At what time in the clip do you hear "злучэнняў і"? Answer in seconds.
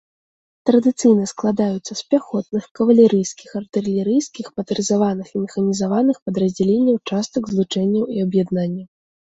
7.55-8.29